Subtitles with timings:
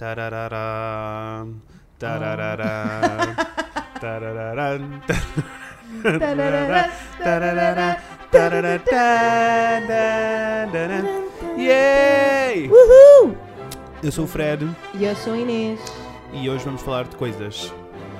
[0.00, 1.44] Tararará,
[1.98, 3.36] tararará,
[4.00, 4.78] tararará,
[6.02, 6.90] tararará,
[8.32, 8.80] tararará,
[10.72, 11.04] tararará.
[11.58, 12.70] Yay!
[12.70, 13.36] Uhul!
[14.02, 15.78] Eu sou o Fred E eu sou a Inês.
[16.32, 17.70] e hoje vamos falar de coisas.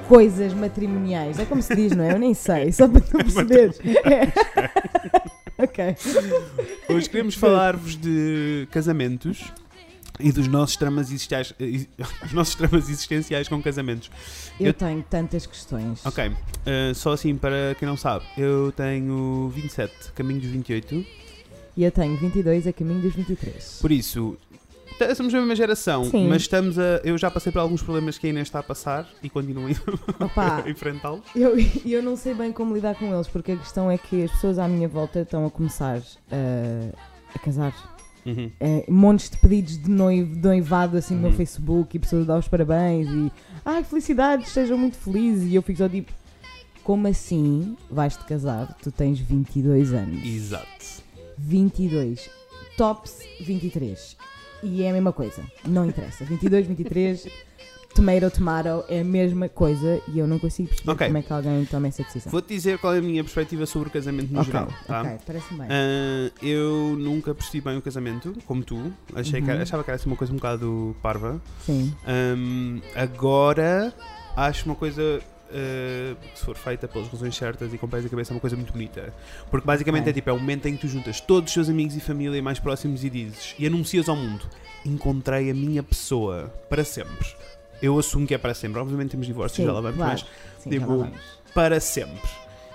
[0.06, 1.38] Coisas matrimoniais.
[1.38, 2.12] É como se diz, não é?
[2.12, 3.80] Eu nem sei, só para tu perceberes.
[4.04, 4.30] É.
[5.56, 5.96] ok.
[6.90, 9.50] Hoje queremos falar-vos de casamentos
[10.22, 11.86] e dos nossos tramas existenciais, eh,
[12.24, 14.10] os nossos tramas existenciais com casamentos.
[14.58, 16.04] Eu, Eu- tenho tantas questões.
[16.04, 16.30] Ok,
[16.66, 21.04] eh, só assim para quem não sabe, eu tenho 27, caminho dos 28,
[21.76, 23.78] E eu tenho 22 a caminho dos 23.
[23.80, 24.36] por isso
[25.16, 26.28] somos a mesma geração, Sim.
[26.28, 27.00] mas estamos a.
[27.02, 29.70] Eu já passei por alguns problemas que a Inês está a passar e continuo a
[30.68, 31.22] enfrentá-los.
[31.34, 31.54] eu,
[31.86, 34.58] eu não sei bem como lidar com eles, porque a questão é que as pessoas
[34.58, 36.96] à minha volta estão a começar uh,
[37.34, 37.72] a casar.
[38.26, 38.50] Uhum.
[38.60, 41.36] É, montes de pedidos de noivado assim no meu Uhum.
[41.36, 43.32] Facebook e pessoas a dar os parabéns e
[43.64, 46.12] ai felicidades, sejam muito felizes e eu fico só tipo
[46.84, 48.74] como assim vais-te casar?
[48.82, 50.24] Tu tens 22 anos.
[50.24, 51.02] Exato.
[51.38, 52.28] 22.
[52.76, 54.16] Tops 23.
[54.62, 55.42] E é a mesma coisa.
[55.66, 56.24] Não interessa.
[56.24, 57.26] 22, 23,
[57.94, 61.06] tomato, tomato, é a mesma coisa e eu não consigo perceber Ok.
[61.06, 62.30] como é que alguém toma essa decisão.
[62.30, 64.68] Vou-te dizer qual é a minha perspectiva sobre o casamento no ok, geral.
[64.86, 65.00] Tá?
[65.02, 65.66] ok, parece bem.
[65.68, 68.92] Ah, eu nunca percebi bem o casamento, como tu.
[69.14, 69.62] Achei que era- Uhum.
[69.62, 71.40] achava que era assim uma coisa um bocado parva.
[71.66, 71.94] Sim.
[72.06, 73.92] Ahm, agora
[74.36, 75.20] acho uma coisa.
[75.52, 78.54] ah, se for feita pelas razões certas e com pés e cabeça, é uma coisa
[78.54, 79.12] muito bonita.
[79.50, 80.10] Porque basicamente Ok.
[80.10, 82.40] é tipo: é o momento em que tu juntas todos os teus amigos e família
[82.40, 84.44] mais próximos e dizes e anuncias ao mundo:
[84.86, 87.26] encontrei a minha pessoa para sempre.
[87.82, 88.80] Eu assumo que é para sempre.
[88.80, 90.12] Obviamente temos divórcios, Sim, já lá vamos, claro.
[90.12, 91.18] mas Sim, tipo, vamos.
[91.54, 92.30] para sempre.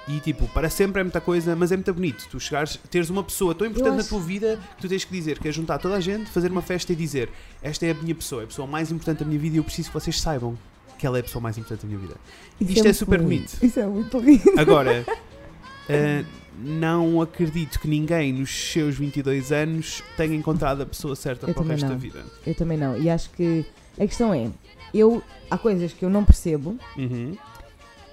[0.07, 2.27] E tipo, para sempre é muita coisa, mas é muito bonito.
[2.29, 5.03] Tu chegares, teres uma pessoa tão importante Eu na acho- tua vida que tu tens
[5.03, 7.29] que dizer, que é juntar toda a gente, fazer uma festa e dizer:
[7.61, 9.63] Esta é a minha pessoa, é a pessoa mais importante da minha vida e eu
[9.63, 10.55] preciso que vocês saibam
[10.99, 12.15] que ela é a pessoa mais importante da minha vida.
[12.61, 13.29] Isso isto é muito super lindo.
[13.29, 13.57] bonito.
[13.63, 14.59] Isso é muito lindo.
[14.59, 15.05] Agora,
[15.89, 16.23] eh,
[16.57, 21.63] não acredito que ninguém nos seus 22 anos tenha encontrado a pessoa certa Eu para
[21.63, 21.97] o resto da não.
[21.99, 22.23] vida.
[22.45, 22.95] Eu também não.
[22.97, 23.65] E acho que
[23.99, 24.49] a questão é,
[24.97, 27.35] eu há coisas que eu não percebo, Uhum,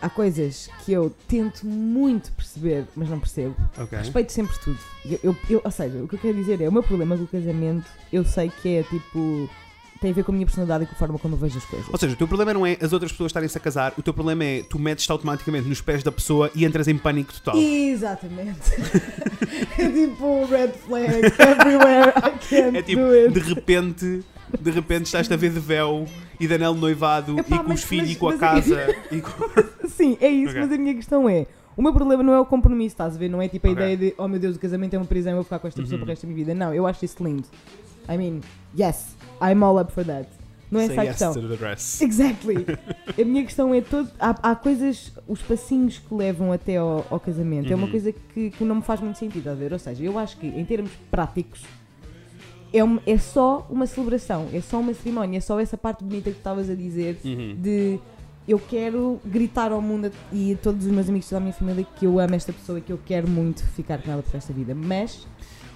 [0.00, 3.54] há coisas que eu tento muito perceber, mas não percebo.
[3.78, 3.98] ok.
[3.98, 4.78] Respeito sempre tudo.
[5.04, 7.24] Eu, eu- eu- ou seja, o que eu quero dizer é, o meu problema com
[7.24, 9.48] o casamento, eu sei que é tipo.
[10.00, 11.64] tem a ver com a minha personalidade e com a forma como eu vejo as
[11.64, 11.86] coisas.
[11.88, 14.12] Ou seja, o teu problema não é as outras pessoas estarem-se a casar, o teu
[14.12, 17.56] problema é tu metes-te automaticamente nos pés da pessoa e entras em pânico total.
[17.56, 18.72] Exatamente.
[19.78, 22.12] é tipo red flag everywhere.
[22.16, 24.24] I can't É tipo, de repente,
[24.60, 26.06] de repente estás-te a ver de véu
[26.42, 28.96] e de anel noivado Epá, e com mas- os filhos mas- e com a casa.
[29.10, 30.60] e com- Sim, é isso, Ok.
[30.62, 31.46] mas a minha questão é.
[31.76, 33.28] O meu problema não é o compromisso, estás a ver?
[33.30, 33.82] Não é tipo a Ok.
[33.82, 35.80] ideia de, oh meu Deus, o casamento é uma prisão, eu vou ficar com esta
[35.80, 36.00] pessoa Uhum.
[36.04, 36.54] para o resto da minha vida.
[36.54, 37.44] Não, eu acho isso lindo.
[38.08, 38.40] I mean,
[38.78, 40.28] yes, I'm all up for that.
[40.70, 41.34] Não é Say essa a yes questão.
[41.34, 42.02] to the dress.
[42.04, 42.66] Exactly.
[43.20, 44.10] a minha questão é todo.
[44.18, 47.70] Há, há coisas, os passinhos que levam até ao, ao casamento.
[47.72, 47.90] É uma Uhum.
[47.90, 49.72] coisa que, que não me faz muito sentido, a ver?
[49.72, 51.62] Ou seja, eu acho que em termos práticos
[52.72, 56.30] é, um- é só uma celebração, é só uma cerimónia, é só essa parte bonita
[56.30, 57.56] que tu estavas a dizer Uhum.
[57.60, 57.98] de
[58.48, 62.06] eu quero gritar ao mundo e a todos os meus amigos da minha família que
[62.06, 64.74] eu amo esta pessoa e que eu quero muito ficar com ela por esta vida.
[64.74, 65.26] Mas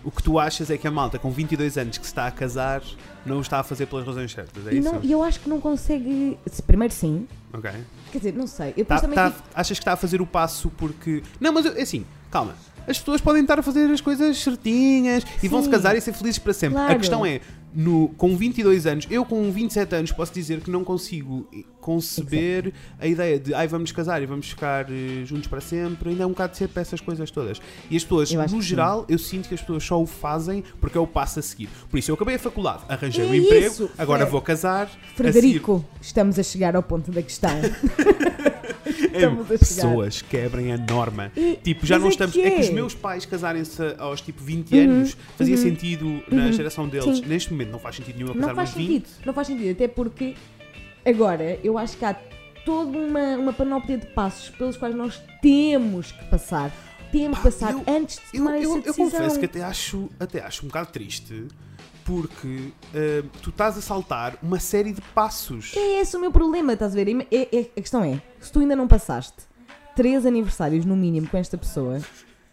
[0.05, 2.31] O que tu achas é que a malta com 22 anos que se está a
[2.31, 2.81] casar
[3.25, 4.93] não o está a fazer pelas razões certas, é isso?
[4.93, 6.39] não- e eu acho que não consegue.
[6.47, 7.69] se- Primeiro sim, Ok.
[8.13, 8.73] quer dizer, não sei.
[8.77, 11.25] Eu Tá- tá- tive- achas que está a fazer o passo porque.
[11.41, 12.55] Não, mas é assim, calma.
[12.87, 15.71] As pessoas podem estar a fazer as coisas certinhas e vão se Sim.
[15.73, 16.79] casar e ser felizes para sempre.
[16.79, 16.99] A Claro.
[17.01, 17.41] questão é,
[17.75, 21.49] no, com 22 anos, eu com 27 anos posso dizer que não consigo
[21.81, 26.11] conceber a ideia de ai vamos casar e vamos ficar eh, juntos para sempre.
[26.11, 27.61] Ainda é um bocado de ser para essas coisas todas.
[27.91, 28.63] E as pessoas, no que sim.
[28.63, 31.69] geral, eu sinto que as pessoas só o fazem porque é o passo a seguir.
[31.91, 34.33] Por isso eu acabei a faculdade, arranjei É um emprego, isso, agora Fred.
[34.33, 34.91] vou casar.
[35.15, 37.51] Frederico, estamos a chegar ao ponto da questão.
[39.17, 39.59] Estamos a chegar.
[39.59, 41.33] pessoas quebrem a norma.
[41.37, 42.35] E- Tipo, já não é estamos.
[42.35, 42.73] que É que os é.
[42.73, 46.53] meus pais casarem-se aos tipo 20 Uhum, anos fazia uhum, sentido na uhum.
[46.53, 47.19] geração deles.
[47.19, 47.27] Sim.
[47.27, 48.89] Neste momento não faz sentido nenhum a Não casar faz nos 20.
[49.09, 50.35] sentido, não faz sentido, até porque
[51.05, 52.15] agora eu acho que há
[52.65, 56.73] toda uma, uma panóplia de passos pelos quais nós temos que passar.
[57.13, 59.05] Temos que passar eu- antes de Eu, tomar eu, essa eu decisão.
[59.11, 61.45] confesso que até acho, até acho um bocado triste
[62.05, 65.73] porque ah, tu estás a saltar uma série de passos.
[65.77, 67.09] É esse o meu problema, estás a ver?
[67.31, 69.37] É- é- a questão é, se tu ainda não passaste
[69.95, 72.01] três aniversários no mínimo com esta pessoa,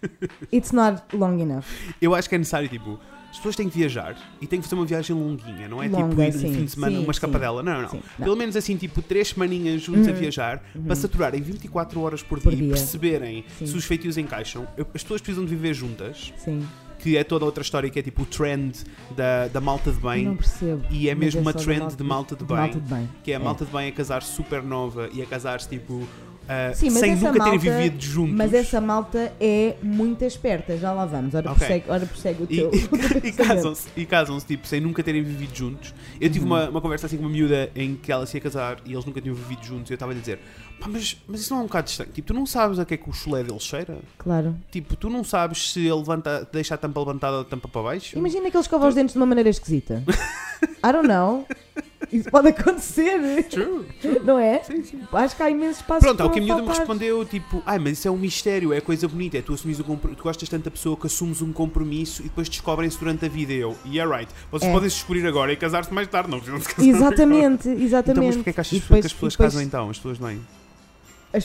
[0.52, 1.66] it's not long enough.
[2.02, 3.00] Eu acho que é necessário, tipo,
[3.30, 6.00] as pessoas têm que viajar e têm que fazer uma viagem longuinha, não é tipo
[6.02, 7.12] Longa, ir um sim, fim de semana, sim, uma sim.
[7.12, 7.64] escapadela.
[7.64, 7.90] Não, não.
[7.90, 8.24] Sim, não.
[8.26, 10.18] Pelo menos assim, tipo, três semaninhas juntos a Uhum.
[10.18, 10.84] viajar Uhum.
[10.84, 12.68] para saturarem 24 horas por dia, Por e dia.
[12.70, 13.66] perceberem Sim.
[13.68, 14.68] se os feitios encaixam.
[14.78, 16.32] As pessoas precisam de viver juntas.
[16.38, 16.66] Sim.
[17.04, 18.80] Que é toda outra história, que é tipo o trend
[19.14, 20.26] da, da malta de bem.
[20.26, 20.86] Não percebo.
[20.90, 22.58] E é mesmo uma só da trend de malta de bem.
[22.58, 23.10] malta de bem.
[23.22, 26.08] Que é a malta de bem a casar super nova e a casar-se tipo.
[26.48, 28.36] Ah, Sim, sem nunca terem malta- vivido juntos.
[28.36, 31.34] Mas essa malta é muito esperta, já lá vamos.
[31.36, 31.60] Ora, Ok.
[31.60, 32.72] prossegue, ora prossegue o E, teu.
[32.74, 32.88] e
[33.22, 33.36] pensamento.
[33.38, 35.94] casam-se, e casam-se, tipo, sem nunca terem vivido juntos.
[36.20, 36.52] Eu tive Uhum.
[36.52, 39.06] uma, uma conversa assim com uma miúda em que ela se ia casar e eles
[39.06, 39.90] nunca tinham vivido juntos.
[39.90, 40.40] E eu estava a dizer,
[40.80, 42.12] pá, mas, mas isso não é um bocado estranho?
[42.12, 43.98] Tipo, tu não sabes a que é que o chulé dele cheira?
[44.18, 44.56] Claro.
[44.72, 47.82] Tipo, tu não sabes se ele levanta, deixa a tampa levantada ou a tampa para
[47.82, 48.18] baixo?
[48.18, 50.04] Imagina que ele escova os dentes de uma maneira esquisita.
[50.86, 51.46] I don't know.
[52.14, 53.86] Isso pode acontecer, True.
[54.24, 54.62] não é?
[54.64, 55.00] Sim, sim.
[55.12, 57.80] Acho que há imensos passos Pronto, ao que que a miúda me respondeu, tipo, ai,
[57.80, 60.48] mas isso é um mistério, é coisa bonita, é tu assumis um compro- tu gostas
[60.48, 63.52] tanto da pessoa que assumes um compromisso e depois descobrem-se durante a vida.
[63.54, 64.74] Eu, yeah, right, vocês É.
[64.74, 67.84] podem se descobrir agora e casar-se mais tarde, não precisam de casar Exatamente, agora.
[67.84, 68.12] exatamente.
[68.12, 69.90] Então, mas porquê é que achas E que depois- as pessoas depois- casam então?
[69.90, 70.40] As pessoas bem?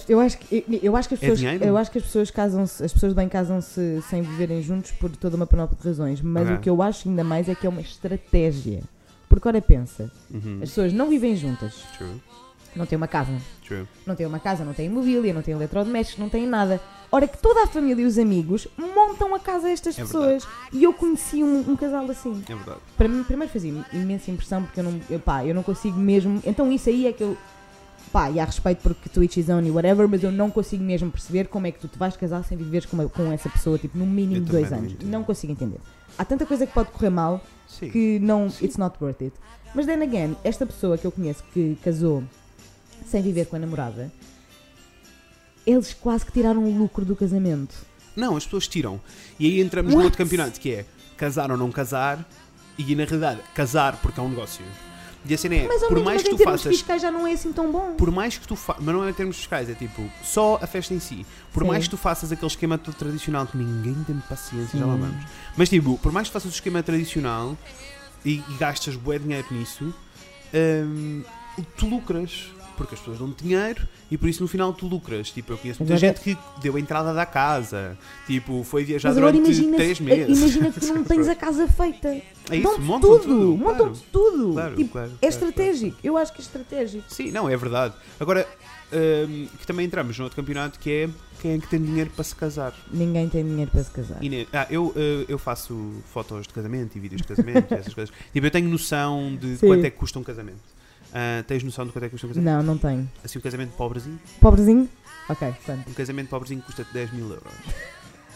[0.06, 1.65] Eu acho que, eu acho que as É pessoas, dinheiro?
[1.65, 5.35] eu acho que as pessoas casam-se, as pessoas bem casam-se sem viverem juntos por toda
[5.35, 6.56] uma panóplia de razões, mas Ok.
[6.56, 8.82] o que eu acho ainda mais é que é uma estratégia.
[9.29, 10.61] Porque ora pensa, Uhum.
[10.63, 12.21] as pessoas não vivem juntas, True,
[12.75, 13.33] não têm uma casa,
[13.67, 13.87] true.
[14.07, 16.81] não têm uma casa, não têm mobília, não têm eletrodomésticos, não têm nada.
[17.11, 20.47] Ora que toda a família e os amigos montam a casa a estas É pessoas.
[20.73, 22.43] E eu conheci um, um casal assim.
[22.49, 22.81] É verdade.
[22.97, 26.41] Para mim, primeiro fazia imensa impressão porque eu não, eu, pá, eu não consigo mesmo.
[26.45, 27.37] Então, isso aí é que eu.
[28.12, 31.11] Pá, e há respeito porque Twitch is on e whatever, mas eu não consigo mesmo
[31.11, 33.79] perceber como é que tu te vais casar sem viveres com, uma- com essa pessoa,
[33.79, 34.93] tipo, no mínimo de dois não anos.
[34.93, 35.11] entendo.
[35.11, 35.79] Não consigo entender.
[36.17, 37.91] Há tanta coisa que pode correr mal Sim.
[37.91, 38.47] que não.
[38.62, 39.35] It's not worth it.
[39.75, 42.25] Mas then again, esta pessoa que eu conheço que casou
[43.06, 44.11] sem viver com a namorada,
[45.67, 47.75] eles quase que tiraram o lucro do casamento.
[48.17, 49.01] Não, as pessoas tiram.
[49.39, 50.06] E aí entramos no What?
[50.06, 50.85] outro campeonato que é
[51.17, 52.27] casar ou não casar
[52.79, 54.65] e na realidade casar porque é um negócio.
[55.25, 57.32] E a cena é, Mas, por menos, mais que tu faças fiscais já não é
[57.32, 57.94] assim tão bom.
[57.94, 60.67] por mais que tu faças, mas não é em termos fiscais, é tipo, só a
[60.67, 61.26] festa em si.
[61.53, 61.69] Por Sim.
[61.69, 65.00] mais que tu faças aquele esquema todo tradicional que ninguém tem paciência, já lá Sim.
[65.00, 65.25] vamos.
[65.56, 67.56] Mas tipo, por mais que faças o esquema tradicional
[68.25, 69.93] e, e gastas bué dinheiro nisso,
[70.55, 71.23] hum,
[71.76, 72.53] tu lucras.
[72.79, 75.31] Porque as pessoas dão-te dinheiro e por isso no final tu lucras.
[75.31, 79.09] Tipo, eu conheço muita Agora- gente que deu a entrada da casa, tipo, foi viajar
[79.11, 80.39] Mas agora durante imagina, três meses.
[80.39, 82.09] imagina que tu não tens a casa feita.
[82.09, 83.57] É isso, montam tudo, tudo.
[83.59, 84.07] montam-te claro.
[84.13, 84.53] tudo.
[84.55, 85.99] Claro, Tipo, claro, é estratégico.
[86.03, 87.05] Eu acho que é estratégico.
[87.13, 87.95] Sim, não, é verdade.
[88.19, 88.47] Agora,
[88.93, 91.09] hum, que também entramos no outro campeonato que é
[91.41, 92.75] quem é que tem dinheiro para se casar.
[92.93, 94.23] Ninguém tem dinheiro para se casar.
[94.25, 97.95] Inês, ah, eu, eh, eu faço fotos de casamento e vídeos de casamento e essas
[97.95, 98.13] coisas.
[98.33, 99.67] Tipo, eu tenho noção de Sim.
[99.69, 100.59] quanto é que custa um casamento.
[101.12, 102.55] Ah, tens noção de quanto é que custa um casamento?
[102.55, 103.08] Não, não tenho.
[103.25, 104.19] Assim, um casamento pobrezinho?
[104.40, 104.88] Pobrezinho?
[105.28, 105.90] Ok, quanto?
[105.90, 107.52] Um casamento pobrezinho custa 10 mil euros.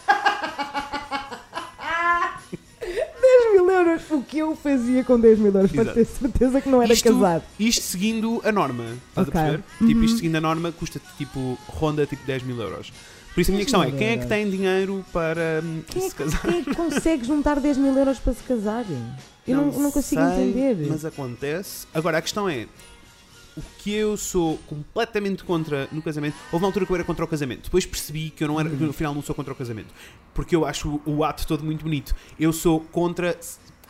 [2.80, 4.02] 10 mil euros.
[4.10, 5.70] O que eu fazia com 10 mil euros?
[5.72, 5.98] Para Exato.
[5.98, 7.42] ter certeza que não era Isto- casado.
[7.58, 8.84] Isto seguindo a norma.
[9.08, 9.40] Estás Ok.
[9.40, 9.64] a perceber?
[9.78, 10.04] Tipo, Uhum.
[10.04, 12.92] isto seguindo a norma custa tipo, ronda tipo 10 mil euros.
[13.34, 16.00] Por isso a minha 10 questão é, quem é que tem dinheiro para hum, é,
[16.00, 16.40] se que, casar?
[16.42, 19.02] quem é que consegue juntar 10 mil euros para se casarem?
[19.46, 20.86] Eu não, não consigo sei, entender.
[20.88, 21.86] Mas acontece.
[21.92, 22.66] Agora, a questão é:
[23.56, 26.36] o que eu sou completamente contra no casamento.
[26.50, 27.64] Houve uma altura que eu era contra o casamento.
[27.64, 29.92] Depois percebi que eu não era, que no final não sou contra o casamento.
[30.32, 32.14] Porque eu acho o, ato todo muito bonito.
[32.38, 33.38] Eu sou contra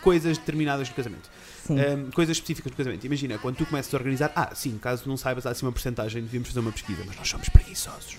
[0.02, 1.30] coisas determinadas do casamento.
[1.70, 3.04] Um, coisas específicas do casamento.
[3.06, 6.22] Imagina, quando tu começas a organizar, ah, sim, caso não saibas, há assim uma porcentagem,
[6.22, 8.18] devíamos fazer uma pesquisa, mas nós somos preguiçosos.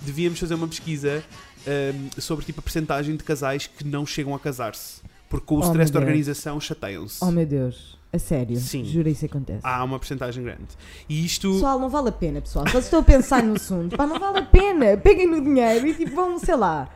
[0.00, 1.24] Devíamos fazer uma pesquisa
[1.66, 5.02] um, sobre tipo a porcentagem de casais que não chegam a casar-se.
[5.34, 7.24] Porque com o Oh, stress da organização chateiam-se.
[7.24, 7.98] Oh meu Deus.
[8.12, 8.56] A sério.
[8.56, 8.84] Sim.
[8.84, 9.58] Juro isso acontece.
[9.64, 10.68] Há uma porcentagem grande.
[11.08, 11.50] E isto.
[11.54, 12.64] Pessoal, não vale a pena, pessoal.
[12.68, 13.96] Só estou a pensar no assunto.
[13.96, 14.96] Pá, não vale a pena.
[14.96, 16.88] Peguem no dinheiro e tipo vão, sei lá,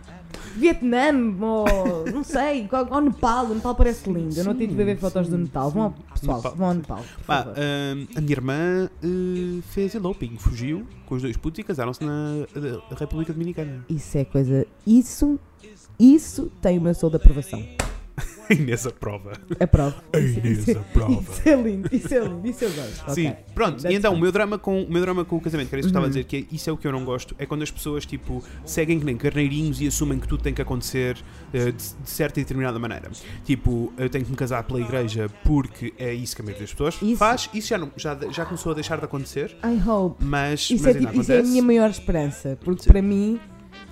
[0.54, 1.08] Vietnã
[1.40, 3.46] ou não sei, ao Nepal.
[3.46, 4.38] O Nepal parece lindo.
[4.38, 5.70] Eu não tive de ver fotos do Nepal.
[5.72, 6.54] Vão pessoal, Nepal.
[6.54, 7.04] vão ao Nepal.
[7.16, 7.54] Por Pá, favor.
[7.58, 12.44] hum, a minha irmã uh, fez eloping, fugiu com os dois putos e casaram-se na
[12.54, 13.84] uh, República Dominicana.
[13.88, 14.64] Isso é coisa.
[14.86, 15.36] Isso,
[15.98, 17.60] isso tem o meu sou de aprovação.
[18.58, 19.32] Inês a prova.
[19.60, 19.94] Aprovo.
[20.12, 21.12] A Isso, Inês isso, aprova.
[21.12, 23.10] isso é lindo, isso é lindo, isso eu gosto.
[23.14, 23.36] Sim, Ok.
[23.54, 23.78] pronto.
[23.78, 25.80] E That's então, o meu, drama com, o meu drama com o casamento, que era
[25.80, 26.10] isso que eu estava a Uhum.
[26.12, 28.42] dizer, que é, isso é o que eu não gosto, é quando as pessoas, tipo,
[28.64, 31.16] seguem que nem carneirinhos e assumem que tudo tem que acontecer
[31.52, 33.10] eh, de, de certa e determinada maneira.
[33.44, 36.72] Tipo, eu tenho que me casar pela igreja porque é isso que a maioria das
[36.72, 37.50] pessoas Isso- faz.
[37.52, 40.24] Isso já, não, já, já começou a deixar de acontecer, I hope.
[40.24, 42.58] mas, Isso, mas é, tipo, isso é a minha maior esperança.
[42.62, 42.88] Porque Sim.
[42.90, 43.40] para mim,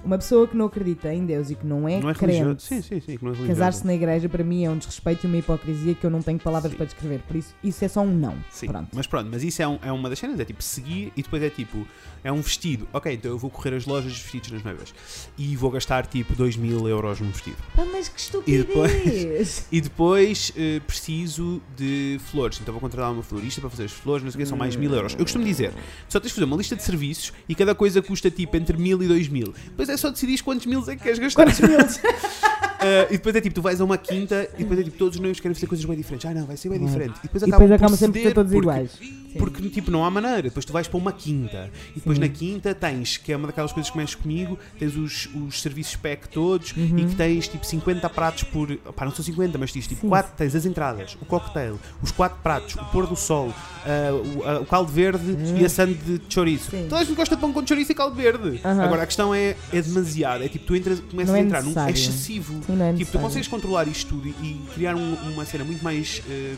[0.06, 2.44] uma pessoa que não acredita em Deus e que não é, não é religioso.
[2.56, 5.36] crente, Sim, sim, sim, é casar-se na igreja para mim é um desrespeito e uma
[5.36, 7.20] hipocrisia que eu não tenho palavras para descrever.
[7.26, 8.34] Por isso, isso é só um não.
[8.50, 8.88] Sim, Pronto.
[8.94, 11.42] mas pronto, mas isso é, um- é uma das cenas, é tipo seguir e depois
[11.42, 11.86] é tipo,
[12.24, 14.94] é um vestido, ok, então eu vou correr as lojas de vestidos nas noivas
[15.36, 17.56] e vou gastar tipo 2 mil euros num vestido.
[17.74, 19.66] Pá, mas que E depois- estupidez!
[19.72, 24.22] E depois eh, preciso de flores, então vou contratar uma florista para fazer as flores,
[24.22, 25.12] não sei o que, são mais mil euros.
[25.14, 25.72] Eu costumo dizer,
[26.08, 29.02] só tens de fazer uma lista de serviços e cada coisa custa tipo entre mil
[29.02, 29.52] e dois mil.
[29.66, 31.44] Depois é só decidir quantos mil é que queres gastar.
[31.44, 31.78] Quantos mil?
[32.86, 35.16] Ah, e depois é tipo, tu vais a uma quinta e depois é tipo, todos
[35.16, 36.24] os noivos querem fazer coisas bem diferentes.
[36.30, 36.92] Ah, não, vai ser bem Claro.
[36.92, 37.18] diferente.
[37.18, 38.90] E depois E acabam depois por acabam sempre todos porque- iguais.
[38.98, 39.16] Sim.
[39.36, 40.44] Porque, tipo, não há maneira.
[40.44, 41.70] Depois tu vais para uma quinta.
[41.90, 42.22] E depois Sim.
[42.22, 45.94] na quinta tens, que é uma daquelas coisas que mexe comigo, tens os, os serviços
[45.94, 46.98] PEC todos Uhum.
[47.00, 48.74] e que tens, tipo, 50 pratos por...
[48.94, 50.08] Pá, não são 50, mas tens, tipo, Sim.
[50.08, 53.52] quatro, tens as entradas, o cocktail, os quatro pratos, o pôr do sol,
[53.84, 55.22] ah, o, ah, o caldo verde
[55.60, 56.70] e a sande de chouriço.
[56.70, 56.86] Sim.
[56.88, 58.58] Toda a gente gosta de pão com chouriço e caldo verde.
[58.64, 58.82] Aham.
[58.84, 60.44] Agora, a questão é, é demasiado.
[60.44, 61.78] É tipo, tu entras, começas a é entrar num...
[61.78, 62.54] É excessivo.
[62.66, 66.22] Sim, é Tipo, tu consegues controlar isto tudo e, criar um- uma cena muito mais
[66.28, 66.54] eh,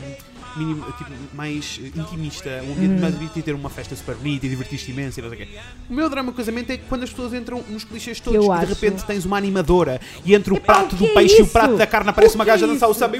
[0.57, 2.99] minim- tipo, mais eh, intimista, um ambiente Uhum.
[3.01, 5.47] mais bonito e ter uma festa super bonita e divertir-te imenso e não sei o
[5.47, 5.53] quê.
[5.89, 8.65] O meu drama casamento é que quando as pessoas entram nos clichês todos e de
[8.65, 11.43] repente tens uma animadora e entre o Epá, prato o do é peixe e o
[11.43, 11.51] isso?
[11.53, 12.99] prato da carne aparece uma é gaja a dançar o isso?
[12.99, 13.19] samba e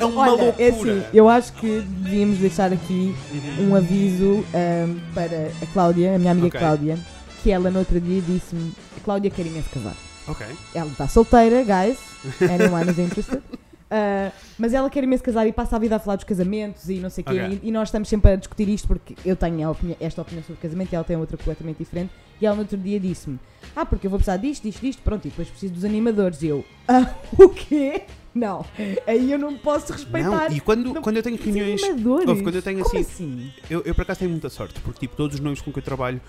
[0.00, 0.54] é uma Olha, loucura.
[0.62, 3.70] é assim, eu acho que devíamos deixar aqui Uhum.
[3.70, 6.60] um aviso ahm, para a Cláudia, a minha amiga Ok.
[6.60, 6.98] Cláudia,
[7.42, 8.72] que ela no outro dia disse-me:
[9.04, 9.94] Cláudia quer imenso casar.
[10.28, 10.46] Ok.
[10.74, 11.98] Ela está solteira, guys.
[12.42, 13.42] Anyone is interested.
[13.90, 16.96] Uh, mas ela quer imenso casar e passa a vida a falar dos casamentos e
[16.96, 17.58] não sei o quê.
[17.62, 20.44] E, e nós estamos sempre a discutir isto porque eu tenho a opini- esta opinião
[20.44, 22.10] sobre casamento e ela tem outra completamente diferente.
[22.38, 23.38] E ela no outro dia disse-me:
[23.74, 26.42] Ah, porque eu vou precisar disto, disto, disto, pronto, e depois preciso dos animadores.
[26.42, 28.02] E eu: Ah, o quê?
[28.34, 28.62] Não,
[29.06, 30.50] aí eu não posso respeitar.
[30.50, 31.82] Não, e quando, Não- quando eu tenho reuniões.
[31.82, 32.28] animadores.
[32.28, 33.52] Ouve, quando eu tenho assim- assim?
[33.70, 35.82] Eu, eu por acaso tenho muita sorte, porque tipo, todos os noivos com que eu
[35.82, 36.20] trabalho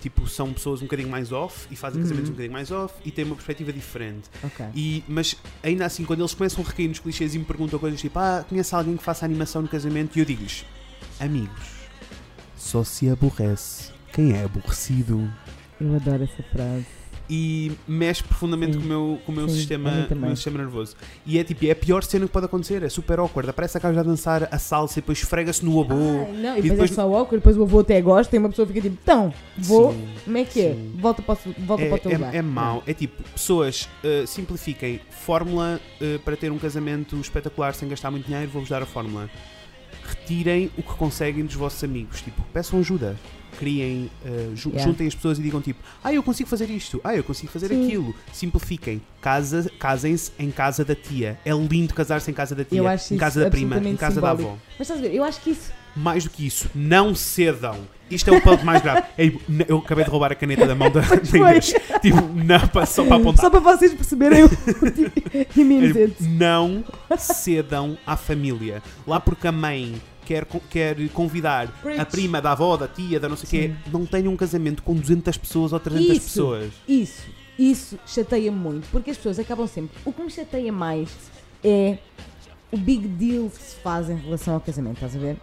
[0.00, 2.02] tipo, são pessoas um bocadinho mais off e fazem Uhum.
[2.04, 4.28] casamentos um bocadinho mais off e têm uma perspectiva diferente.
[4.42, 4.66] Ok.
[4.74, 8.00] E, mas ainda assim, quando eles começam a recair nos clichês e me perguntam coisas
[8.00, 10.16] tipo: Ah, conhece alguém que faça animação no casamento?
[10.16, 10.64] E eu digo-lhes:
[11.18, 11.66] Amigos,
[12.56, 15.30] só se aborrece quem é aborrecido.
[15.80, 16.86] Eu adoro essa frase.
[17.32, 18.80] E mexe profundamente Sim.
[18.80, 20.96] com o meu, com o meu, Sim, sistema, o meu sistema nervoso.
[21.24, 23.48] E é tipo, é a pior cena que pode acontecer, é super awkward.
[23.48, 25.80] Aparece a gaja a dançar a salsa e depois esfrega-se no.
[25.80, 28.38] Ai, não, e e depois, depois- é só awkward, depois o avô até gosta e
[28.40, 30.76] uma pessoa fica tipo, então, vou, Sim, como é que é?
[30.96, 32.34] Volta para, o- volta para o teu É, lugar.
[32.34, 32.82] é, é mau.
[32.84, 38.26] É tipo, pessoas uh, simplifiquem fórmula uh, para ter um casamento espetacular sem gastar muito
[38.26, 38.50] dinheiro.
[38.50, 39.30] Vou-vos dar a fórmula.
[40.04, 42.20] Retirem o que conseguem dos vossos amigos.
[42.22, 43.16] Tipo, peçam ajuda.
[43.58, 44.90] Criem, uh, ju- Yeah.
[44.90, 47.68] juntem as pessoas e digam tipo, ah, eu consigo fazer isto, ah, eu consigo fazer
[47.68, 47.84] Sim.
[47.86, 48.14] aquilo.
[48.32, 49.00] Simplifiquem.
[49.20, 51.38] Casa, casem-se em casa da tia.
[51.44, 52.80] É lindo casar-se em casa da tia,
[53.10, 54.48] em casa da prima, em casa da simbólico.
[54.50, 54.58] avó.
[54.78, 55.72] Mas estás a ver, eu acho que isso.
[55.96, 57.76] Mais do que isso, não cedam.
[58.08, 59.02] Isto é o ponto mais grave.
[59.18, 61.74] É, tipo, eu acabei de roubar a caneta da mão da, da Inês.
[62.00, 63.44] Tipo, não, só para apontar.
[63.44, 64.48] Só para vocês perceberem o
[65.50, 66.26] tipo memes É, it's.
[66.26, 66.84] não
[67.18, 68.82] cedam à família.
[69.06, 72.04] Lá porque a mãe quer, quer convidar a Preach.
[72.06, 74.94] prima da avó, da tia, da não sei o quê, não tenham um casamento com
[74.94, 76.20] 200 pessoas ou 300 Isso.
[76.26, 76.72] pessoas.
[76.86, 77.22] Isso,
[77.58, 79.96] isso chateia muito, porque as pessoas acabam sempre.
[80.04, 81.08] O que me chateia mais
[81.64, 81.98] é
[82.70, 85.36] o big deal que se faz em relação ao casamento, estás a ver?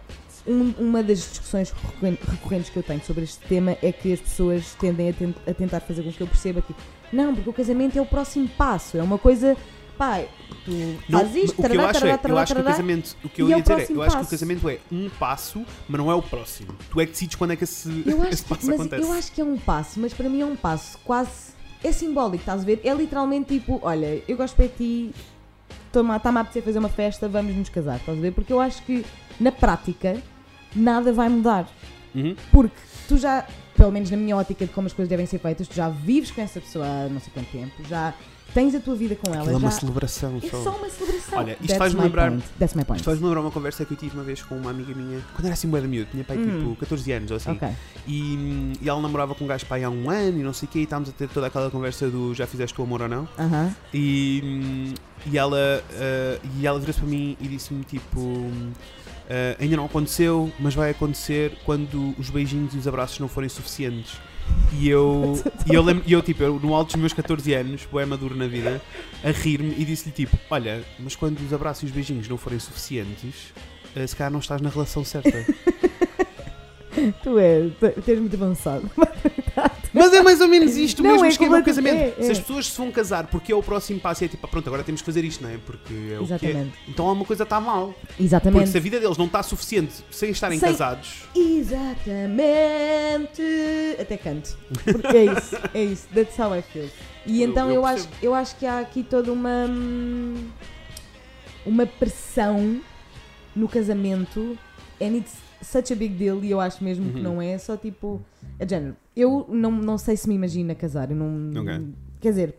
[0.46, 4.20] Um- uma das discussões recorren- recorrentes que eu tenho sobre este tema é que as
[4.20, 6.74] pessoas tendem a, a tentar fazer com que eu perceba que
[7.12, 9.54] não, porque o casamento é o próximo passo, é uma coisa,
[9.98, 10.22] pá,
[10.64, 10.70] tu
[11.08, 12.76] Não, fazes isto, que eu tarará, acho, tarará, é, eu tarará, acho que o tarará.
[12.76, 14.30] casamento, o que eu é ia dizer é, eu acho que o passo.
[14.30, 16.72] casamento é um passo, mas não é o próximo.
[16.90, 19.02] Tu é que decides quando é que esse, Eu esse acho, que, passo mas acontece.
[19.02, 21.48] eu acho que é um passo, mas para mim é um passo quase.
[21.82, 22.80] É simbólico, estás a ver?
[22.84, 25.14] É literalmente tipo: olha, eu gosto de ti,
[25.86, 28.32] está-me a apetecer fazer uma festa, vamos nos casar, estás a ver?
[28.32, 29.04] Porque eu acho que
[29.38, 30.20] na prática
[30.74, 31.68] nada vai mudar.
[32.14, 32.34] Uhum.
[32.50, 32.76] Porque
[33.06, 35.74] tu já, pelo menos na minha ótica de como as coisas devem ser feitas, tu
[35.74, 38.12] já vives com essa pessoa há não sei quanto tempo, já
[38.54, 39.42] tens a tua vida com ela.
[39.42, 39.66] Aquilo é já...
[39.66, 40.62] uma celebração É só.
[40.64, 41.38] só uma celebração.
[41.38, 42.32] Olha, isto faz-me lembrar-.
[42.32, 45.44] Isto faz-me lembrar uma conversa que eu tive uma vez com uma amiga minha, quando
[45.46, 46.58] era assim bué de miúdo, tinha pai Hum.
[46.58, 47.50] tipo 14 anos ou assim.
[47.50, 47.68] Ok.
[48.06, 50.72] E, e ela namorava com um gajo pai há um ano e não sei o
[50.72, 53.28] quê, e estávamos a ter toda aquela conversa do já fizeste o amor ou não.
[53.38, 53.74] Aham.
[53.92, 54.94] E, hum,
[55.26, 55.56] e ela,
[55.92, 58.50] ah, e ela virou-se para mim e disse-me tipo.
[59.28, 63.48] ah, ainda não aconteceu, mas vai acontecer quando os beijinhos e os abraços não forem
[63.48, 64.16] suficientes.
[64.80, 67.84] E eu, e eu lembro, e eu tipo, eu, no alto dos meus 14 anos,
[67.90, 68.80] boé maduro na vida,
[69.24, 72.58] a rir-me e disse-lhe tipo: Olha, mas quando os abraços e os beijinhos não forem
[72.58, 73.52] suficientes,
[73.96, 75.30] ah, se calhar não estás na relação certa.
[77.22, 78.90] Tu és, tu- és muito avançado.
[79.92, 82.14] Mas é mais ou menos isto, o Não, mesmo é esquema do casamento.
[82.18, 82.32] é, Se é.
[82.32, 84.82] as pessoas se vão casar porque é o próximo passo é tipo, ah, pronto, agora
[84.84, 85.58] temos que fazer isto, não é?
[85.58, 86.36] Porque é o que é.
[86.50, 86.72] Exatamente.
[86.88, 87.94] Então alguma coisa está mal.
[88.52, 93.42] Porque se a vida deles não está suficiente sem estarem Sem- casados, Exatamente.
[94.00, 94.56] Até canto.
[94.84, 96.06] Porque é isso, é isso.
[96.14, 96.88] That's how I feel.
[97.26, 99.66] E Eu- então eu eu, acho, eu acho que há aqui toda uma.
[99.68, 100.34] hum,
[101.66, 102.80] uma pressão
[103.54, 104.56] no casamento.
[105.00, 106.42] And it's such a big deal.
[106.44, 107.22] E eu acho mesmo que Uhum.
[107.22, 108.20] não é só tipo.
[108.58, 108.96] É de género.
[109.16, 111.10] Eu não, não sei se me imagino a casar.
[111.10, 111.60] Eu não.
[111.60, 111.86] Ok.
[112.20, 112.54] Quer dizer,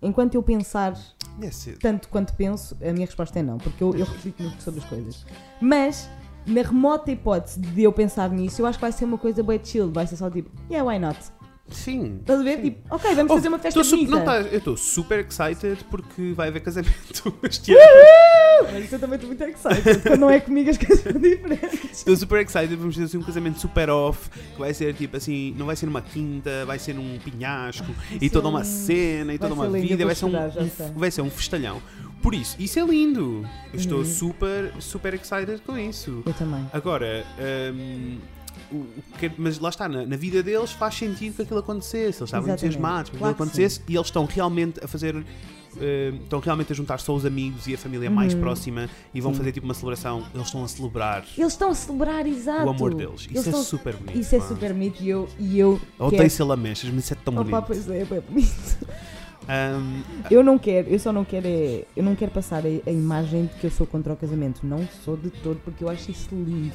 [0.00, 0.92] enquanto eu pensar
[1.40, 1.48] é
[1.80, 4.86] tanto quanto penso, a minha resposta é não, porque eu, eu reflito muito sobre as
[4.86, 5.26] coisas.
[5.60, 6.08] Mas,
[6.46, 9.60] na remota hipótese de eu pensar nisso, eu acho que vai ser uma coisa bem
[9.62, 11.18] chill, vai ser só tipo, yeah, why not?
[11.68, 12.18] Sim.
[12.20, 12.60] Estás a ver?
[12.60, 14.10] Tipo, ok, vamos Oh, fazer uma festa bonita.
[14.10, 17.80] não tá, eu estou super excited porque vai haver casamento este ano.
[18.72, 20.02] Mas eu também estou muito excited.
[20.02, 21.90] Quando não é comigo as coisas são diferentes.
[21.98, 25.54] Estou super excited, vamos fazer assim, um casamento super off, que vai ser tipo assim,
[25.58, 27.86] não vai ser numa quinta, vai ser num penhasco,
[28.20, 31.10] e toda uma um- cena, e toda uma lindo, vida, vai ser, um, um- vai
[31.10, 31.80] ser um festalhão.
[32.22, 33.44] Por isso, isso é lindo.
[33.72, 34.04] Eu estou Uhum.
[34.04, 36.22] super, super excited com isso.
[36.24, 36.64] Eu também.
[36.72, 37.24] Agora,
[37.74, 38.18] hum,
[38.70, 42.20] o- o que- mas lá está, na, na vida deles faz sentido que aquilo acontecesse.
[42.20, 45.24] Eles estavam entusiasmados que Claro aquilo que acontecesse e eles estão realmente a fazer.
[45.76, 48.40] Hum, estão realmente a juntar só os amigos e a família mais Uhum.
[48.40, 49.38] próxima e vão Sim.
[49.38, 50.24] fazer tipo uma celebração.
[50.34, 52.66] Eles estão a celebrar Eles estão a celebrar, exato.
[52.66, 53.26] o amor deles.
[53.30, 54.18] Eles Isso é super bonito.
[54.18, 54.46] Isso é pá.
[54.46, 56.14] super bonito e eu, e eu quero...
[56.14, 57.64] Odeio ser lamechas, mas isso é tão Opa, bonito.
[57.66, 58.78] pois é, é bonito.
[59.42, 62.92] Hum, Eu não quero, eu só não quero é, eu não quero passar a, a
[62.92, 64.64] imagem de que eu sou contra o casamento.
[64.64, 66.72] Não sou de todo, porque eu acho isso lindo.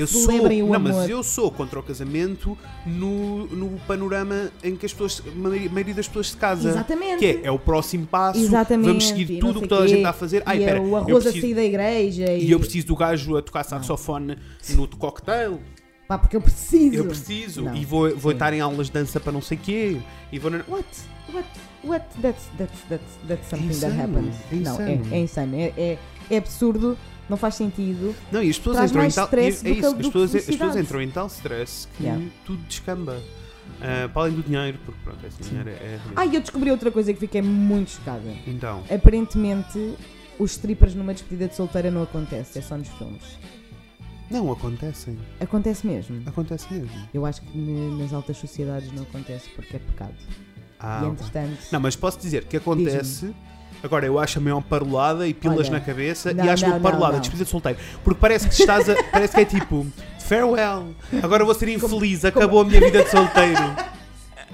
[0.00, 0.28] Eu sou.
[0.28, 0.92] O Não, amor.
[0.92, 5.70] mas eu sou contra o casamento no, no panorama em que as pessoas, a maioria,
[5.70, 6.70] a das pessoas se casa.
[6.70, 7.18] Exatamente.
[7.18, 9.98] Que é, é o próximo passo, Exatamente, vamos seguir tudo o que toda a gente
[9.98, 10.42] está a fazer.
[10.46, 12.58] Ai, e é pera, o eu arroz a preciso, sair da igreja e, e eu
[12.58, 14.36] preciso do gajo a tocar saxofone
[14.70, 15.60] no cocktail.
[16.08, 16.94] Pá, porque eu preciso.
[16.96, 17.62] Eu preciso.
[17.62, 17.76] Não.
[17.76, 18.36] E vou, vou Sim.
[18.36, 19.98] estar em aulas de dança para não sei quê.
[20.32, 20.50] E vou.
[20.50, 20.88] What?
[21.34, 21.48] What?
[21.84, 22.06] What?
[22.22, 24.34] That's, that's, that's, that's something that insano, happens.
[24.50, 25.14] é não, é, insano.
[25.14, 25.54] é insano.
[25.56, 25.98] É, é,
[26.30, 26.96] é absurdo,
[27.28, 28.14] não faz sentido.
[28.32, 29.24] Não, e as pessoas Traz entram em tal.
[29.26, 32.24] stress é que- isso, as pessoas, as pessoas entram em tal stress que Yeah.
[32.46, 33.20] tudo descamba.
[33.82, 35.50] Ah, para além do dinheiro, porque pronto, esse Sim.
[35.50, 35.72] dinheiro é.
[35.72, 38.34] é Ah, e eu descobri outra coisa que fiquei muito chocada.
[38.46, 38.82] Então.
[38.90, 39.94] Aparentemente,
[40.38, 43.22] os strippers numa despedida de solteira não acontece, é só nos filmes.
[44.30, 45.18] Não, acontecem.
[45.40, 46.22] Acontece mesmo.
[46.26, 46.90] Acontece mesmo.
[47.14, 50.14] Eu acho que ne- nas altas sociedades não acontece porque é pecado.
[50.78, 51.12] Ah, e ok.
[51.12, 51.58] entretanto.
[51.72, 53.34] Não, mas posso dizer que acontece.
[53.82, 56.70] Agora, eu acho a maior parolada e pilas Olha, na cabeça não, e acho não,
[56.72, 57.20] muito parolada, não, não.
[57.20, 57.78] despedida de solteiro.
[58.02, 59.86] Porque parece que estás a, parece que é tipo,
[60.18, 63.62] farewell, agora vou ser infeliz, acabou a minha vida de solteiro.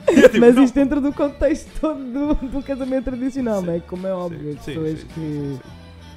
[0.07, 0.63] É tipo, Mas não.
[0.65, 3.81] isto dentro do contexto todo do, do casamento tradicional, não é?
[3.81, 5.15] Como é óbvio, as sim, pessoas sim, que.
[5.21, 5.61] sim,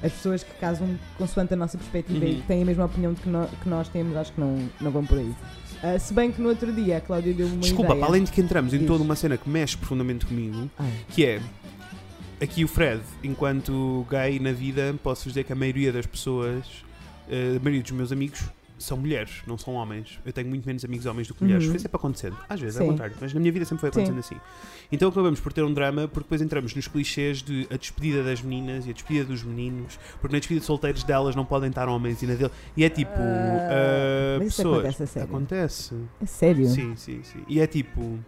[0.04, 2.42] As pessoas que casam consoante a nossa perspectiva e Uhum.
[2.42, 5.04] que têm a mesma opinião que, nó- que nós temos, acho que não, não vão
[5.06, 5.34] por aí.
[5.82, 8.06] Ah, se bem que no outro dia a Cláudia deu uma Desculpa, ideia.
[8.06, 8.88] além de que entramos em Diz.
[8.88, 11.40] toda uma cena que mexe profundamente comigo, Ai, que é
[12.42, 16.66] aqui o Fred, enquanto gay na vida, posso dizer que a maioria das pessoas,
[17.30, 18.42] eh, a maioria dos meus amigos
[18.78, 20.20] são mulheres, não são homens.
[20.26, 21.66] Eu tenho muito menos amigos homens do que mulheres.
[21.66, 21.72] Uhum.
[21.72, 22.38] Foi sempre acontecendo.
[22.48, 22.86] Às vezes é Sim.
[22.86, 24.36] ao contrário, mas na minha vida sempre foi acontecendo assim.
[24.92, 28.42] Então acabamos por ter um drama porque depois entramos nos clichês de a despedida das
[28.42, 31.88] meninas e a despedida dos meninos, porque na despedida de solteiros delas não podem estar
[31.88, 32.52] homens e na dele.
[32.76, 33.12] E é tipo.
[33.12, 34.80] Ah, ah, mas isso pessoas.
[34.80, 35.30] acontece a sério?
[35.30, 35.96] Acontece.
[36.22, 36.68] é sério?
[36.68, 37.44] Sim, sim, sim.
[37.48, 38.20] E é tipo.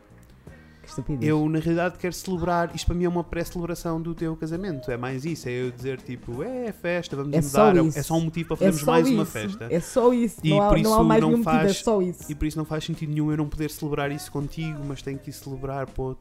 [0.90, 1.30] Que estupidez.
[1.30, 2.72] Eu, na realidade, quero celebrar.
[2.76, 4.90] Isto para mim é uma pré-celebração do teu casamento.
[4.90, 5.48] É mais isso.
[5.48, 7.78] É eu dizer, tipo, é festa, vamos É mudar.
[7.78, 8.00] É- isso.
[8.00, 9.16] É só um motivo para é fazermos só mais isso.
[9.16, 9.68] uma festa.
[9.70, 10.38] É só isso.
[10.44, 12.32] E não, há, por não há isso mais não nenhum motivo, é faz- só isso.
[12.32, 15.20] E por isso não faz sentido nenhum eu não poder celebrar isso contigo, mas tenho
[15.20, 16.16] que ir celebrar, pô.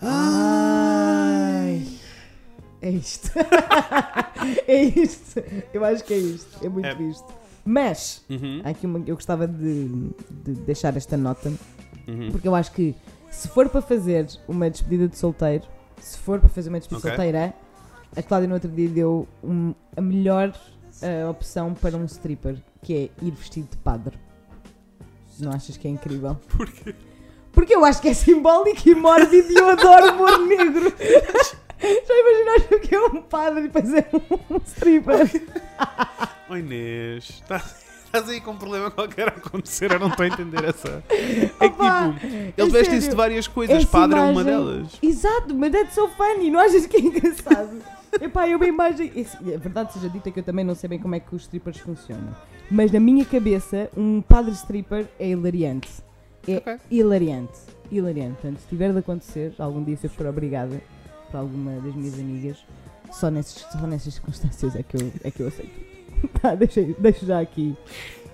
[0.00, 1.86] Ai.
[2.82, 3.30] É isto.
[4.66, 5.42] é isto.
[5.72, 6.64] Eu acho que é isto.
[6.64, 7.02] É muito É.
[7.02, 7.26] isto.
[7.64, 9.86] Mas, Uhum, aqui uma, eu gostava de,
[10.42, 11.52] de deixar esta nota,
[12.08, 12.30] uhum.
[12.32, 12.94] porque eu acho que
[13.30, 15.64] se for para fazer uma despedida de solteiro,
[16.00, 17.10] se for para fazer uma despedida Ok.
[17.16, 17.54] solteira,
[18.16, 20.52] a Cláudia no outro dia deu um- a melhor
[21.02, 24.18] ah, opção para um stripper, que é ir vestido de padre.
[25.38, 26.36] Não achas que é incrível?
[26.56, 26.94] Porquê?
[27.52, 30.92] Porque eu acho que é simbólico e mórbido e eu adoro humor negro.
[30.98, 34.06] Já imaginaste o que é um padre e depois é
[34.50, 35.28] um stripper?
[36.52, 37.62] Oh Inês, tá-
[38.10, 41.02] estás aí com um problema qualquer a acontecer, eu não estou a entender essa.
[41.08, 44.50] É que Opa, tipo, é ele veste-se de várias coisas, Essa padre é uma imagem-
[44.52, 44.98] delas.
[45.02, 47.76] Exato, mas that's so funny, não achas que é engraçado?
[48.20, 49.12] Epá, eu uma imagem.
[49.14, 51.42] Esse- É verdade seja dita que eu também não sei bem como é que os
[51.42, 52.34] strippers funcionam.
[52.68, 55.88] Mas na minha cabeça, um padre stripper é hilariante.
[56.48, 56.76] É Ok.
[56.90, 57.58] hilariante.
[57.90, 58.32] Hilariante.
[58.40, 60.80] Portanto, se tiver de acontecer, algum dia se eu for obrigada
[61.30, 62.64] para alguma das minhas amigas,
[63.12, 65.89] só nessas, só nessas circunstâncias é que eu, é que eu aceito.
[66.40, 67.76] tá, deixa, deixo já aqui.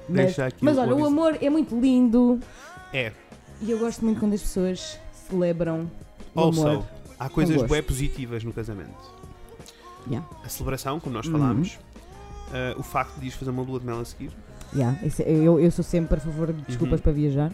[0.09, 2.39] Mas, Deixa aqui mas olha, o amor é muito lindo
[2.93, 3.11] É.
[3.61, 5.91] e eu gosto muito quando as pessoas celebram
[6.35, 6.85] o Also, amor.
[7.19, 8.95] há coisas bem positivas no casamento.
[10.09, 10.25] Yeah.
[10.45, 11.33] A celebração, como nós Uhum.
[11.33, 11.79] falámos.
[12.47, 14.31] uh, o facto de ires fazer uma lua de mel a seguir.
[14.73, 17.03] Yeah, é- eu, eu sou sempre a favor de desculpas Uhum.
[17.03, 17.53] para viajar.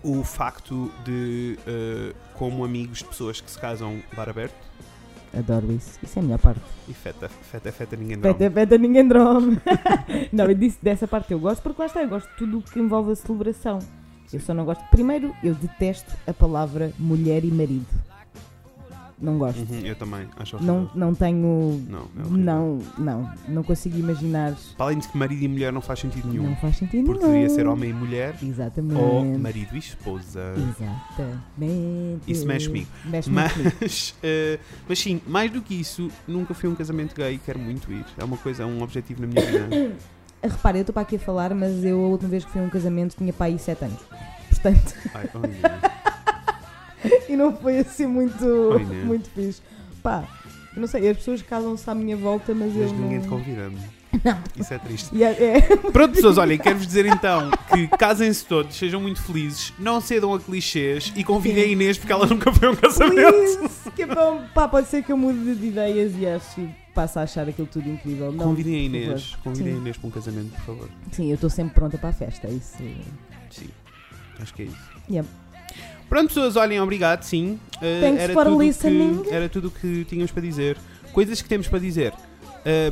[0.00, 4.54] O facto de, uh, como amigos de pessoas que se casam, bar aberto.
[5.36, 5.98] Adoro isso.
[6.02, 6.60] Isso é a melhor parte.
[6.88, 8.38] E feta, feta, feta, ninguém dorme.
[8.38, 9.58] Feta, feta, ninguém dorme.
[10.32, 12.62] não, eu disse dessa parte eu gosto porque lá está, eu gosto de tudo o
[12.62, 13.78] que envolve a celebração.
[14.32, 14.82] Eu só não gosto.
[14.90, 17.86] Primeiro, eu detesto a palavra mulher e marido.
[19.20, 19.58] Não gosto.
[19.58, 20.90] Uhum, eu também, acho Não, horrível.
[20.94, 21.82] não tenho.
[21.88, 22.38] Não, é horrível.
[22.38, 24.54] Não, não, não consigo imaginar.
[24.76, 26.44] Para além de que marido e mulher não faz sentido nenhum.
[26.44, 27.32] Não faz sentido Porque nenhum.
[27.32, 29.00] deveria ser homem e mulher Exatamente.
[29.00, 30.54] ou marido e esposa.
[30.56, 32.20] Exatamente.
[32.26, 32.88] Isso mexe comigo.
[33.04, 33.48] Mexe comigo.
[33.80, 37.38] Mas, eh, mas sim, mais do que isso, nunca fui a um casamento gay e
[37.38, 38.04] quero muito ir.
[38.16, 39.68] É uma coisa, é um objetivo na minha vida.
[40.42, 42.64] Repara, eu estou para aqui a falar, mas eu a última vez que fui a
[42.64, 43.98] um casamento tinha para aí 7 anos.
[44.48, 45.38] Portanto, Ai, oh.
[47.28, 48.44] e não foi assim muito,
[48.78, 49.04] né?
[49.04, 49.60] muito fixe.
[50.02, 50.24] Pá,
[50.74, 53.22] eu não sei, as pessoas casam-se à minha volta, mas, Mas eu ninguém não...
[53.24, 53.70] te convida.
[54.56, 55.14] Isso é triste.
[55.14, 59.72] E é- é- Pronto, pessoas, olhem, quero-vos dizer então que casem-se todos, sejam muito felizes,
[59.78, 61.72] não cedam a clichês e convidem a Sim.
[61.72, 63.70] Inês porque ela nunca foi a um casamento.
[63.94, 64.42] Que é bom.
[64.54, 67.66] Pá, pode ser que eu mude de ideias e acho e passe a achar aquilo
[67.70, 68.32] tudo incrível.
[68.32, 69.80] Não, Convidem a Inês, convidem a Sim.
[69.82, 70.88] Inês para um casamento, por favor.
[71.12, 72.78] Sim, eu estou sempre pronta para a festa, é isso.
[73.50, 73.68] Sim,
[74.40, 74.76] acho que é isso.
[75.10, 75.28] Yeah.
[76.08, 77.58] Pronto, pessoas, olhem, obrigado, sim.
[77.76, 79.22] Uh, Thanks era for tudo listening.
[79.22, 80.76] Que, era tudo o que tínhamos para dizer.
[81.12, 82.12] Coisas que temos para dizer.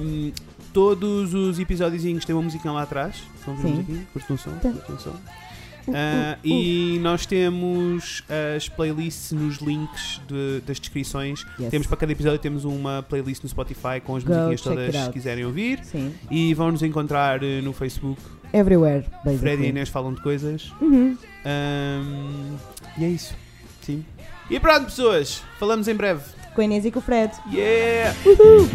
[0.00, 0.33] Um,
[0.72, 3.16] todos os episódios têm uma musiquinha lá atrás.
[3.38, 3.76] Estão a ouvir a Sim.
[3.76, 4.07] musiquinha?
[4.12, 4.50] Curte um som?
[4.59, 4.68] Tá.
[4.90, 5.11] Um som?
[5.11, 6.50] Uh, Ah, uh, uh.
[6.50, 8.24] e nós temos
[8.57, 11.46] as playlists nos links de- das descrições.
[11.61, 11.70] Yes.
[11.70, 15.12] Temos para cada episódio temos uma playlist no Spotify com as Go musiquinhas todas out.
[15.12, 15.79] quiserem ouvir.
[15.85, 16.12] Sim.
[16.29, 18.20] E vão nos encontrar eh, no Facebook.
[18.52, 19.38] Everywhere, basically.
[19.38, 20.72] Fred e Inês falam de coisas.
[20.81, 21.16] Uhum.
[21.44, 22.57] Ahm,
[22.98, 23.35] e é isso.
[23.82, 24.04] Sim.
[24.50, 25.42] E pronto, pessoas.
[25.59, 26.22] Falamos em breve.
[26.54, 27.32] Com a Inês e com o Fred.
[27.52, 28.16] Yeah!
[28.24, 28.68] Uhul.